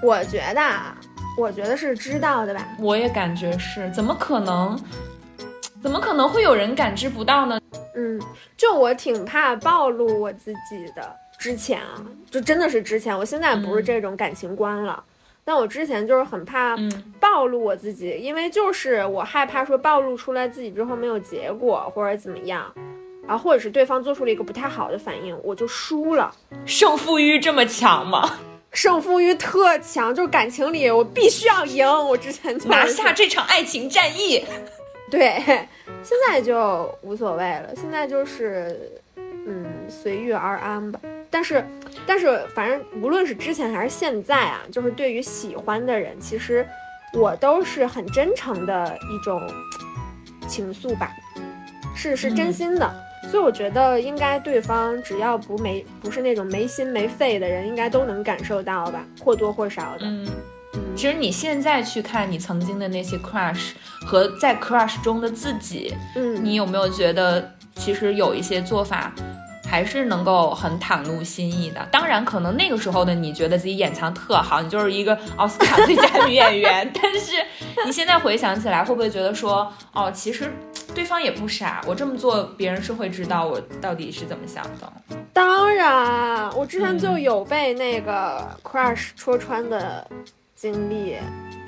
[0.00, 0.96] 我觉得啊，
[1.36, 2.64] 我觉得是知道的吧。
[2.78, 4.80] 我也感觉是，怎么可能？
[5.82, 7.58] 怎么可能会有人感知不到呢？
[7.96, 8.20] 嗯，
[8.56, 11.16] 就我挺怕暴露我自己的。
[11.36, 12.00] 之前啊，
[12.30, 15.02] 就真的是之前，我现在不是这种感情观了。
[15.44, 22.72] 但我之前就是很怕嗯暴露我自己，因为就是我害怕说暴露出来自己之后没有结果或者怎么样，
[23.26, 26.34] 然后或者是对方做出了一个不太好的反应，我就输了。
[26.66, 28.38] 胜负欲这么强吗？
[28.70, 31.86] 胜负欲特强，就是感情里我必须要赢。
[31.86, 34.44] 我之前就拿下这场爱情战役。
[35.10, 35.40] 对，
[36.02, 39.00] 现在就无所谓了，现在就是
[39.46, 40.98] 嗯随遇而安吧。
[41.30, 41.64] 但是，
[42.04, 46.66] 但是反正无论是之前还是现在啊，就是对于喜欢的人，其实
[47.12, 49.40] 我都是很真诚的一种
[50.48, 51.10] 情愫吧，
[51.94, 52.92] 是是真心的。
[53.30, 60.00] 所以我觉得应该对方只要不没不是那种没心没肺的人，应该都能感受到吧，或多或少的。
[60.02, 60.28] 嗯，
[60.94, 63.72] 其实你现在去看你曾经的那些 crush
[64.06, 69.12] 和在 crush 中的自己，嗯，你有没有觉得其实有一些做法
[69.66, 71.84] 还是能够很袒露心意的？
[71.90, 76.88] 当然，可能那个时候的你觉得自己演藏特好，你就是一个奥斯卡最佳女演员。
[76.94, 77.32] 但是
[77.84, 80.52] 你现在回想起来，会不会觉得说，哦，其实
[80.94, 84.92] 对方也不傻，我这么做别人是会知道我到底是怎么想的？
[85.32, 90.06] 当然，我之前就嗯有被那个 crush 戳穿的
[90.54, 91.16] 经历，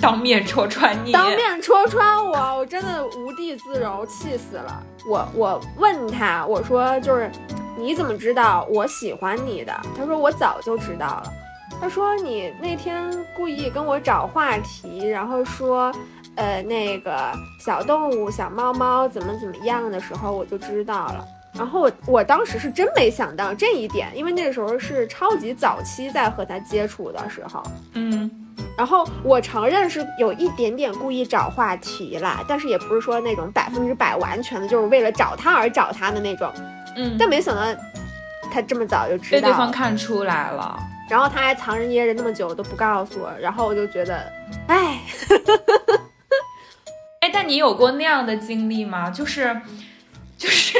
[0.01, 4.83] 当面戳穿你，当面戳穿我，我真的无地自容，气死了。
[5.11, 7.31] 我我问他，我说就是
[7.77, 9.73] 你怎么知道我喜欢你的？
[9.97, 11.33] 他说我早就知道了。
[11.79, 15.93] 他说你那天故意跟我找话题，然后说，
[16.37, 21.25] 呃，那个小动物小猫猫怎么怎么样的时候，我就知道了。
[21.55, 27.62] 然后我我当时是真没想到这一点，因为那个时候是超级早期在和他接触的时候。
[27.94, 28.31] 嗯。
[28.77, 36.53] 然后我承认是有一点点故意找话题啦，但是也不是说那种百分之百完全的，就是为了找他而找他的那种。
[36.96, 37.62] 嗯，但没想到
[38.51, 40.79] 他这么早就知被对，方看出来了。
[41.09, 44.31] 然后他还藏着掖着那么久都不告诉我，然后我就觉得，
[44.66, 44.99] 哎，
[47.47, 49.11] 你有过那样的经历吗？
[49.11, 49.61] 就是，
[50.37, 50.79] 就是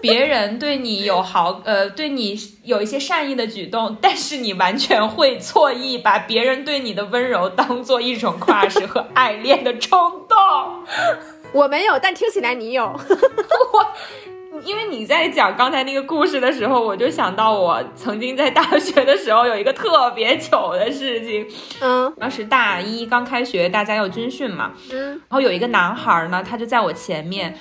[0.00, 9.98] 别人对你有好，呃，对你有一些善意的举动，但是你完全会错意，把别人对你的温柔当做一种 crush 和爱恋的冲
[10.28, 10.38] 动。
[11.52, 12.98] 我没有，但听起来你有。
[14.64, 21.46] 因为你在讲刚才那个故事的时候，我就想到我曾经在大学的时候有一个特别糗的事情。
[21.80, 27.56] 嗯当时大一刚开学，大家要军训嘛，嗯然后有一个男孩呢，他就在我前面，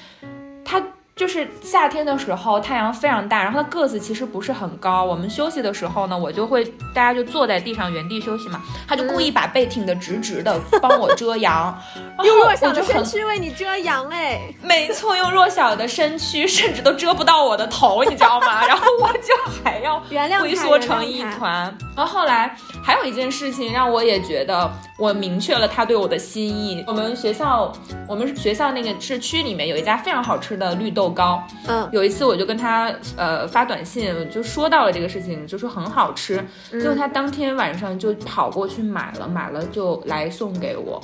[0.63, 0.81] 他
[1.15, 5.03] 就是夏天的时候太阳非常大，然后他个子其实不是很高。
[5.03, 11.79] 我们休息的时候呢，我就会大家就坐在地上原地休息嘛，他就故意把背挺得直直的，帮我遮阳，
[12.23, 18.65] 用弱小的身躯为你遮阳，哎，没错，用弱小的身躯，甚至都遮不到我的头，你知道吗？
[18.67, 21.77] 然后我就还要 原谅他龟缩成一团。
[21.95, 26.83] 然后后来还有一件事情让我也觉得我明确了他对我的心意。
[26.87, 27.71] 我们学校，
[28.07, 31.43] 我们学校那个市区里面有一家非常好吃的绿豆糕。
[31.67, 36.43] 嗯有一次我就跟他呃发短信，就说到了这个事情，就说很好吃。
[36.71, 41.01] 结果他当天晚上就跑过去买了，买了就来送给我。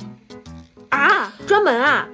[0.88, 2.06] 啊，专门啊，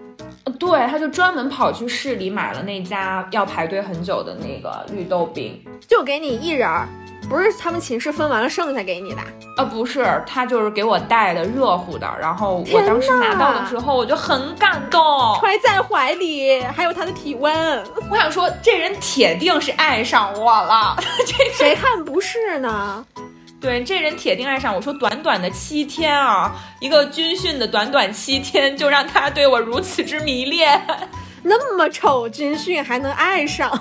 [0.58, 5.62] 对，他就专门跑去市里买了那家要排队很久的那个绿豆饼。
[5.88, 6.86] 就给你一人儿，
[7.28, 9.18] 不是他们寝室分完了剩下给你的。
[9.56, 15.02] 呃，不是，他就是给我带的热乎的，然后我当时拿到的时候我就很感动，
[15.40, 23.04] 揣在怀里，还有他的体温，我想说这人铁定是爱上我了， 这谁看不是呢？
[23.58, 24.80] 对这人铁定爱上我。
[24.80, 30.80] 说短短的七天啊，一个军训的短短七天，就让他对我如此之迷恋，
[31.42, 33.72] 那么丑，军训还能爱上？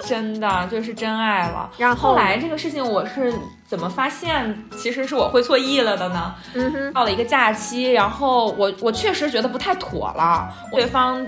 [0.06, 1.70] 真的就是真爱了。
[1.78, 3.32] 然后后来这个事情我是
[3.66, 6.34] 怎么发现，其实是我会错意了的呢？
[6.54, 11.26] 嗯哼，到了一个假期，然后我我确实觉得不太妥了，对方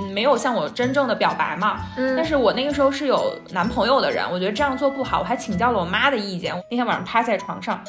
[0.00, 6.54] 嗯没有向我真正的表白嘛，嗯但是我那个时候是有男朋友的人，我觉得这样做不好，我还请教了我妈的意见。
[6.70, 7.82] 那天晚上趴在床上。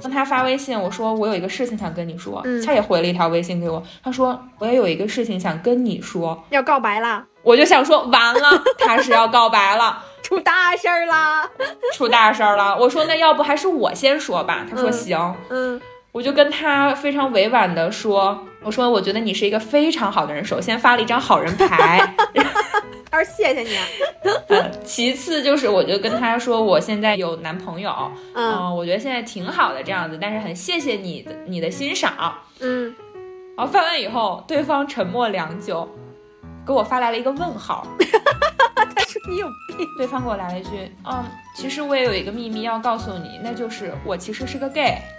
[0.00, 11.48] 跟他发微信，我说我有一个事情想跟你说，嗯他也回了一条微信给我，他说我也有一个事情想跟你说，要告白啦，我就想说完了，他是要告白了， 出大事儿啦！
[11.94, 12.76] 出大事儿了。
[12.78, 15.80] 我说那要不还是我先说吧，他说嗯行，嗯，
[16.12, 22.14] 我就跟他非常委婉的说，我说我觉得你是一个非常好的人，首先发了一张好人牌，
[23.10, 23.76] 他说谢谢你
[24.84, 27.90] 其次就是我就跟他说我现在有男朋友，
[28.34, 32.34] 嗯、嗯我觉得现在挺好的这样子，但是很谢谢你的你的欣赏。
[32.60, 32.94] 嗯，
[33.56, 35.88] 然后发完以后，对方沉默良久，
[36.70, 37.84] 给我发来了一个问号。
[38.94, 41.24] 他说你有病，对方给我来了一句，嗯，
[41.56, 45.02] 其实我也有一个秘密要告诉你，那就是我其实是个 gay。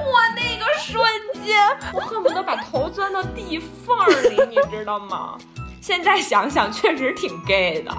[0.00, 1.04] 我那个瞬
[1.44, 1.60] 间，
[1.92, 5.36] 我恨不得把头钻到地缝儿里，你知道吗？
[5.82, 7.94] 现在想想，确实挺 gay 的。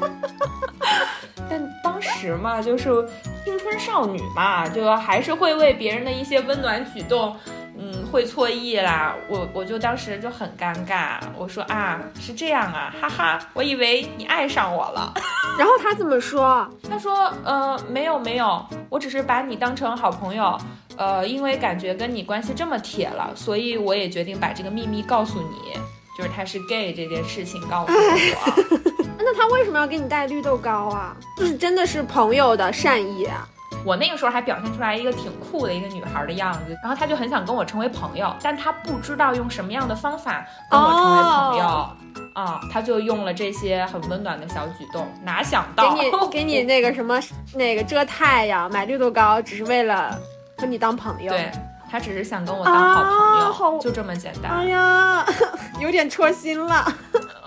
[1.50, 3.06] 但当时嘛，就是
[3.44, 7.36] 青春少女嘛，就还是会为别人的一些温暖举动，
[7.78, 9.14] 嗯，会错意啦。
[9.28, 15.14] 我我就当时就很尴尬，我说啊，是这样啊，哈哈，我以为你爱上我了。
[15.58, 16.68] 然后他怎么说？
[16.90, 20.58] 他说，呃，没有没有，我只是把你当成好朋友，
[20.96, 25.78] 呃，因为感觉跟你关系这么铁了，所以我也决定把这个秘密告诉你，
[26.16, 28.88] 就是他是 gay 这件事情告诉我。
[29.18, 31.16] 那他为什么要给你带绿豆糕啊？
[31.36, 33.46] 就是真的是朋友的善意啊。
[33.84, 41.64] 我那个时候还表现出来一个挺酷的一个女孩的样子，然后他就很想跟我成为朋友，但他不知道用什么样的方法跟我成为朋友。
[41.64, 41.96] 哦
[42.34, 47.20] 啊，他就用了这些很温暖的小举动，哪想到给你给你那个什么
[47.54, 50.16] 那个遮太阳，买绿豆糕，只是为了
[50.56, 51.30] 和你当朋友。
[51.30, 51.50] 对，
[51.90, 54.52] 他只是想跟我当好朋友，啊好就这么简单。
[54.52, 55.26] 哎呀，
[55.80, 56.86] 有点戳心了。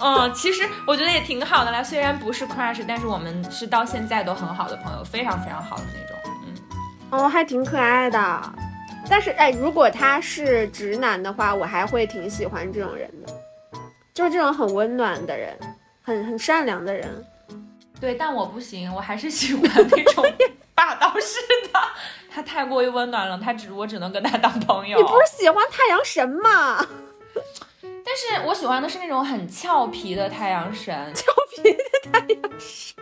[0.01, 6.10] 嗯，其实我觉得也挺好的啦，虽然不是 crush，但是我们是到现在都很好的朋友，非常非常好的那种。
[7.11, 8.53] 嗯，哦，还挺可爱的。
[9.09, 13.33] 但是哎，如果他是直男的话，我还会挺喜欢这种人的，
[14.13, 15.57] 就是这种很温暖的人，
[16.01, 17.25] 很很善良的人。
[17.99, 20.25] 对，但我不行，我还是喜欢那种
[20.73, 21.39] 霸道式
[21.71, 21.79] 的，
[22.33, 24.97] 他太过于温暖了，他只我只能跟他当朋友。
[24.97, 26.85] 你不是喜欢太阳神吗？
[27.83, 33.00] 但是我喜欢的是那种很俏皮的太阳神，俏皮的太阳神。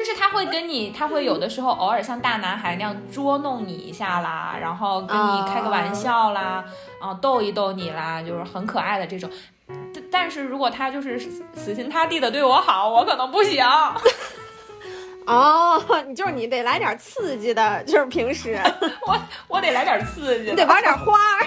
[0.00, 6.64] 就是他会跟你，他会有的时候偶尔像大男孩那样捉弄你一下啦，然后跟你开个玩笑啦，
[6.98, 9.28] 啊、逗一逗你啦，就是很可爱的这种。
[9.92, 13.62] 但但是如果他就是死死心塌地的对我好，我可能不行。
[15.26, 18.58] 哦，你就是你得来点刺激的，就是平时
[19.06, 21.46] 我我得来点刺激的，你得玩点花儿。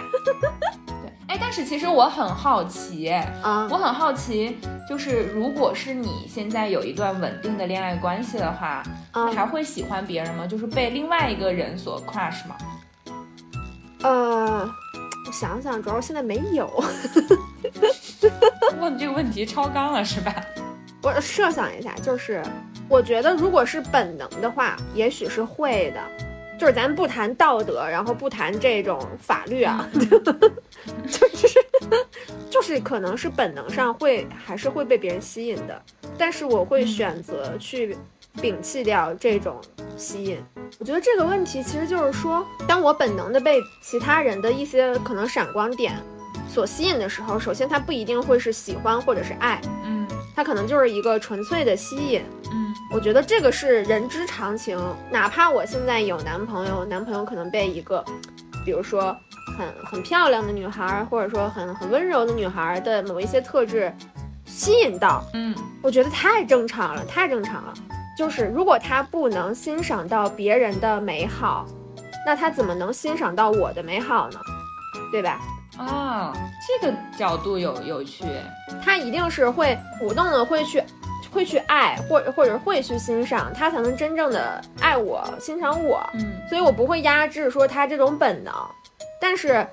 [1.28, 3.09] 哎，但是其实我很好奇，
[3.41, 4.57] 啊我，很好奇，
[4.88, 10.45] 就是如果是你现在有一段稳定的恋爱关系的话，啊你还会喜欢别人吗？
[10.45, 12.55] 就是被另外一个人所 crush 吗？
[14.03, 14.69] 呃，
[15.26, 16.69] 我想想，主要是现在没有。
[18.80, 20.34] 问这个问题超纲了是吧？
[21.01, 22.43] 我设想一下，就是
[22.89, 26.01] 我觉得如果是本能的话，也许是会的。
[26.64, 31.59] 就是咱不谈道德，然后不谈这种法律啊， 就是
[32.49, 35.84] 就是可能是本能上会还是会被别人吸引的，
[36.18, 37.97] 但是我会选择去
[38.38, 39.59] 摒弃掉这种
[39.97, 40.41] 吸引。
[40.80, 46.01] 我觉得这个问题其实就是说，当我本能的被其他人的一些可能闪光点
[46.47, 50.02] 所吸引的时候，首先它不一定会是喜欢或者是爱，嗯
[50.36, 52.21] 它可能就是一个纯粹的吸引。
[52.51, 54.79] 嗯我觉得这个是人之常情，
[55.09, 58.03] 哪怕我现在有男朋友，男朋友可能被一个，
[58.63, 59.15] 比如说
[59.57, 63.91] 很很漂亮的女孩，或者说很很温柔的女孩的某一些特质
[64.45, 67.73] 吸引到，嗯我觉得太正常了，太正常了。
[68.15, 71.65] 就是如果他不能欣赏到别人的美好，
[72.27, 74.39] 那他怎么能欣赏到我的美好呢？
[75.11, 75.39] 对吧？
[75.78, 76.34] 啊，
[76.67, 78.24] 这个角度有有趣。
[78.82, 80.84] 他一定是会主动的会去，
[81.32, 86.07] 会去爱，或者或者会去欣赏，他才能真正的爱我、欣赏我。
[86.13, 88.53] 嗯所以我不会压制说他这种本能，
[89.19, 89.65] 但是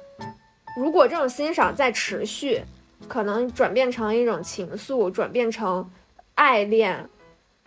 [0.76, 2.62] 如果这种欣赏在持续，
[3.07, 5.90] 可能转变成一种情愫，转变成
[6.36, 7.07] 爱恋，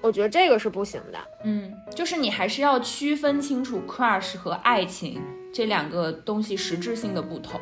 [0.02, 1.20] 我觉得这个是不行的。
[1.44, 5.22] 嗯，就是你还是要区分清楚 crush 和爱情
[5.54, 7.60] 这两个东西实质性的不同。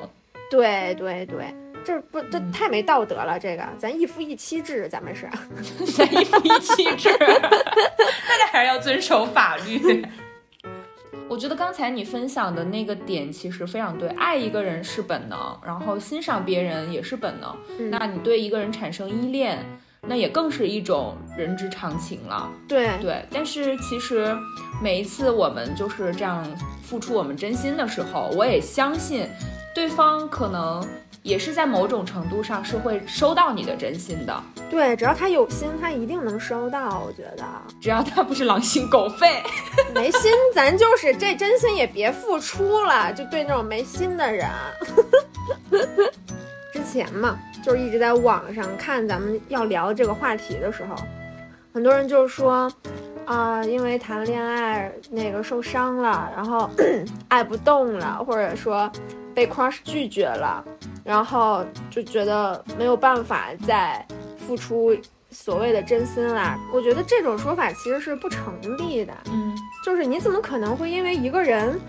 [0.52, 5.28] 对对对，这不这嗯太没道德了，这个咱一夫一妻制，咱们是。
[5.98, 10.06] 咱一夫一妻制， 大家还是要遵守法律。
[11.30, 17.56] 我觉得刚才你分享的那个点其实非常对，爱一个人是本能，然后欣赏别人也是本能。
[17.80, 19.58] 嗯那你对一个人产生依恋，
[20.08, 22.50] 那也更是一种人之常情了。
[22.68, 24.36] 对对，但是其实
[24.82, 26.44] 每一次我们就是这样
[26.84, 29.30] 付出我们真心的时候，我也相信
[29.76, 30.84] 对方可能
[31.22, 37.04] 也是在某种程度上是会收到你的真心的，对，只要他有心，他一定能收到。
[37.06, 37.46] 我觉得
[37.80, 39.44] 只要他不是狼心狗肺。
[39.94, 44.50] 没心，咱就是这真心也别付出了，就对那种没心的人。
[46.74, 50.96] 之前嘛，就是一直在网上看咱们要聊这个话题的时候，
[51.74, 52.72] 很多人就是说，
[53.26, 56.70] 啊、因为谈恋爱那个受伤了，然后
[57.30, 58.92] 爱不动了， 或者说
[59.34, 60.64] 被 crush 拒绝了，
[61.04, 64.06] 然后就觉得没有办法再
[64.38, 64.96] 付出
[65.30, 66.60] 所谓的真心啦。
[66.74, 69.14] 我觉得这种说法其实是不成立的。
[69.28, 71.80] 嗯就是你怎么可能会因为一个人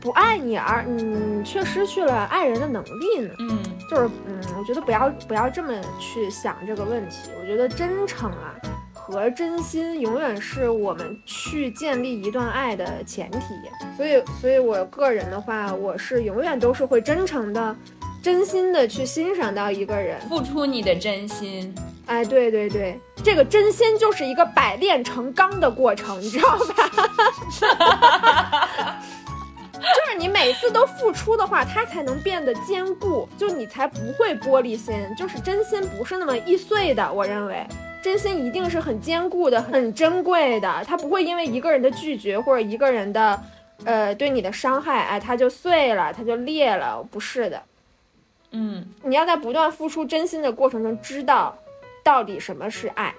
[0.00, 3.34] 不爱你而你却失去了爱人的能力呢？
[3.40, 3.58] 嗯
[3.90, 7.30] 就是嗯，我觉得不要不要这么去想这个问题。
[7.40, 8.54] 我觉得真诚啊
[8.92, 13.38] 和真心永远是我们去建立一段爱的前提。
[13.96, 17.74] 所以，所以我个人的话，我是永远都是会真诚的、
[18.22, 20.20] 真心的去欣赏到一个人。
[20.28, 21.74] 付出你的真心。
[22.06, 26.66] 哎，对对对，这个真心就是一个百炼成钢的过程，你知道吧？
[29.80, 34.94] 就是你每次都付出的话，它才能变得坚固，就你才不会玻璃心。
[35.16, 37.64] 就是真心不是那么易碎的，我认为
[38.02, 43.40] 真心一定是很坚固的、很珍贵的，它不会因为一个人的拒绝或者一个人的
[43.84, 47.62] 呃对你的伤害，哎，它就碎了，它就裂了，不是的。
[48.50, 51.56] 嗯你要在不断付出真心的过程中，知道
[52.02, 53.14] 到底什么是爱。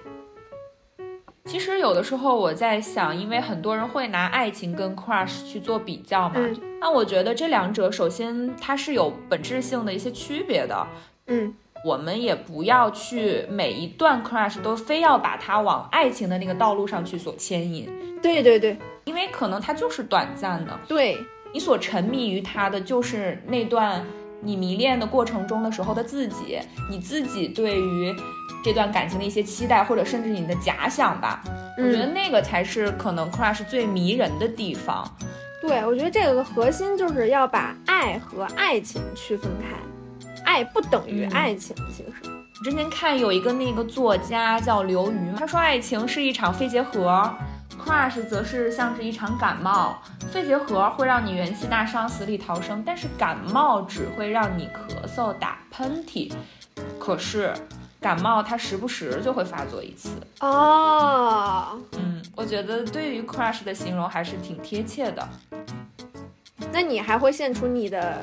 [1.46, 10.86] 其实有的时候我在想，因为很多人会拿爱情跟 crush 去做比较嘛，嗯那我觉得这两者首先它是有本质性的一些区别的。
[11.26, 17.88] 嗯，我们也不要去每一段 crush 都非要把它往爱情的那个道路上去所牵引，
[18.22, 20.78] 对对对因为可能它就是短暂的。
[20.88, 21.18] 对，
[21.52, 24.04] 你所沉迷于它的就是那段
[24.40, 28.14] 你迷恋的过程中的时候的自己，你自己对于
[28.64, 31.42] 这段感情的一些期待，或者甚至你的假想吧。
[31.76, 35.04] 我觉得嗯，那个才是可能 crush 最迷人的地方。
[35.62, 39.76] 对，我觉得这个的核心就是要把爱和爱情区分开，
[40.44, 42.30] 爱不等于嗯爱情，其实。
[42.62, 47.30] 之前看有一个那个作家叫刘瑜，他说爱情是一场肺结核
[47.84, 50.00] ，crush 则是像是一场感冒。
[50.30, 56.32] 肺结核会让你元气大伤、死里逃生，但是感冒只会让你咳嗽、打喷嚏。
[56.98, 57.52] 可是
[58.00, 60.10] 感冒它时不时就会发作一次。
[60.40, 65.28] 哦，嗯，我觉得对于 crush 的形容还是挺贴切的。
[66.72, 68.22] 那你还会献出你的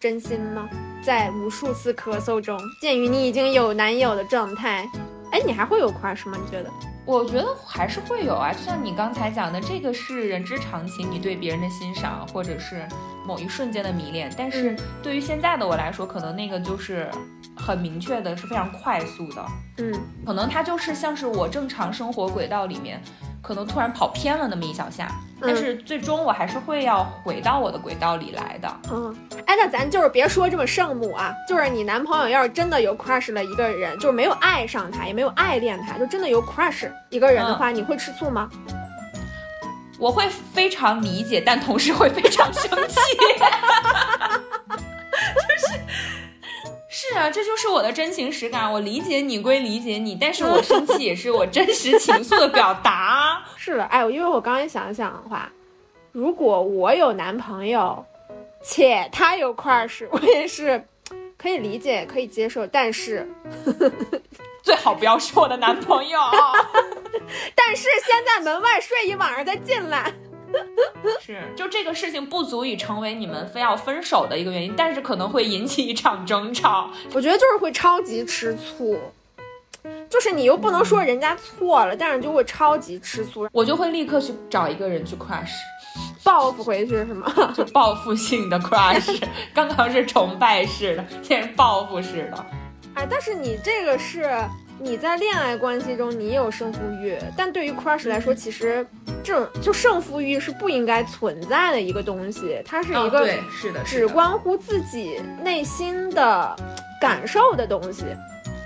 [0.00, 0.68] 真心吗？
[1.04, 4.88] 在无数次咳嗽中，鉴于你已经有男友的状态，
[5.32, 6.38] 哎，你还会有 crush 吗？
[6.42, 6.70] 你觉得？
[7.04, 12.86] 我觉得还是会有啊，就像你刚才讲的，这个是人之常情，你对别人的欣赏，或者是
[13.26, 14.32] 某一瞬间的迷恋。
[14.36, 17.10] 但是对于现在的我来说，可能那个就是
[17.56, 19.44] 很明确的，是非常快速的。
[19.78, 19.92] 嗯，
[20.24, 23.00] 可能它就是像是我正常生活轨道里面。
[23.42, 28.72] 可能突然跑偏了那么一小下，但是最终我还是会要回到我的轨道里来的。
[28.92, 29.12] 嗯，
[29.46, 38.50] 哎，那咱就是别说这么圣母啊，就是你男朋友要是真的有 crush 了一个人，就是没有爱上他，也没有爱恋他，就真的有 crush 一个人的话，你会吃醋吗？
[39.98, 42.96] 我会非常理解，但同时会非常生气。
[46.88, 48.70] 是啊，这就是我的真情实感。
[48.72, 53.42] 我理解你归理解你，但是我生气也是我真实情愫的表达。
[53.56, 55.50] 是的，哎，因为我刚才想想的话，
[56.12, 58.04] 如果我有男朋友，
[58.62, 60.84] 且他有 crush，我也是
[61.36, 63.28] 可以理解、可以接受，但是
[64.62, 66.18] 最好不要是我的男朋友。
[67.54, 70.12] 但是先在门外睡一晚上再进来。
[71.18, 76.90] 是，就这个事情不足以成为你们非要分手的一个原因，但是可能会引起一场争吵。
[77.14, 78.98] 我觉得就是会超级吃醋，
[80.10, 83.48] 就是你又不能说人家错了，但是就会超级吃醋。
[83.50, 85.54] 我就会立刻去找一个人去 crush，
[86.22, 87.32] 报复回去是吗？
[87.56, 89.22] 就报复性的 crush，
[89.54, 92.46] 刚刚是崇拜式的，现在是报复式的。
[92.94, 94.30] 哎，但是你这个是。
[94.78, 98.84] 你在恋爱关系中，你有胜负欲，但对于 crush 来说，其实
[99.22, 106.56] 这种就胜负欲是不应该存在的一个东西，它是一个是的，只关乎自己内心的
[107.00, 108.02] 感受的东西，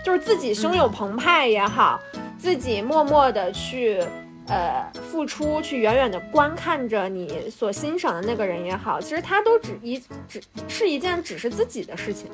[0.02, 2.00] 就是自己胸有澎湃也好，
[2.38, 4.02] 自己默默的去
[4.48, 12.30] 呃付出，去远远的观看着你所欣赏的那个人也好，其实它都只一只是一件只是自己的事情，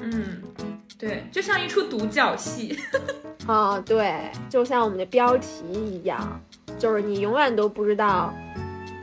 [0.00, 0.42] 嗯。
[0.98, 2.78] 对，就像一出独角戏，
[3.46, 6.40] 啊，对，就像我们的标题一样，
[6.78, 8.32] 就是你永远都不知道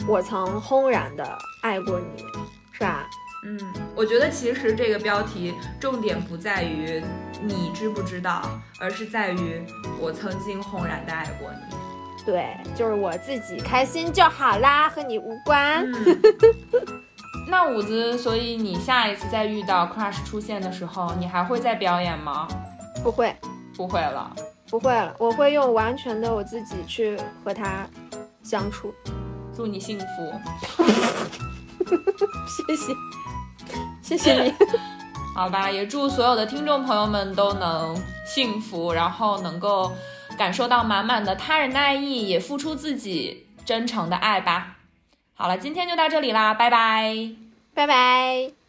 [0.07, 2.23] 我曾轰然的爱过你，
[2.71, 3.07] 是吧？
[3.45, 3.59] 嗯，
[3.95, 7.03] 我觉得其实这个标题重点不在于
[7.41, 8.41] 你知不知道，
[8.79, 9.61] 而是在于
[9.99, 11.75] 我曾经轰然的爱过你。
[12.25, 15.86] 对，就是我自己开心就好啦，和你无关。
[17.48, 22.48] 那五子，所以你下一次再遇到 crush 出现的时候，你还会再表演吗？
[23.04, 23.36] 不会，
[23.76, 24.32] 不会了，
[24.70, 25.14] 不会了。
[25.20, 27.88] 我会用完全的我自己去和他
[28.41, 28.94] 相处。
[29.56, 30.06] 祝你幸福。
[32.48, 32.94] 谢谢，
[34.02, 34.54] 谢谢你。
[35.36, 39.91] 好吧，也祝所有的听众朋友们都能幸福，然后能够
[40.38, 44.72] 感受到满满的他人的爱意，也付出自己真诚的爱吧。
[45.36, 47.13] 好了，今天就到这里啦，拜拜，
[47.73, 48.62] 拜拜。